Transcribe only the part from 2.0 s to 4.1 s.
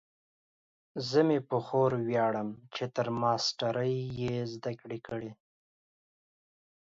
ویاړم چې تر ماسټرۍ